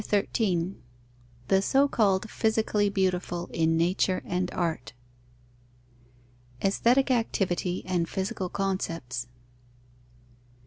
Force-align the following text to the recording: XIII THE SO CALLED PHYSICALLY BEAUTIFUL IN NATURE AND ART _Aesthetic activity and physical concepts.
XIII 0.03 0.77
THE 1.47 1.61
SO 1.61 1.87
CALLED 1.87 2.27
PHYSICALLY 2.27 2.89
BEAUTIFUL 2.89 3.51
IN 3.53 3.77
NATURE 3.77 4.23
AND 4.25 4.49
ART 4.49 4.93
_Aesthetic 6.59 7.11
activity 7.11 7.83
and 7.85 8.09
physical 8.09 8.49
concepts. 8.49 9.27